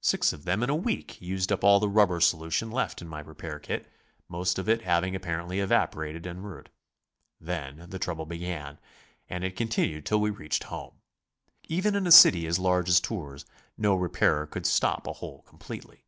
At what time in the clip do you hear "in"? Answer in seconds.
0.64-0.70, 3.00-3.06, 11.94-12.08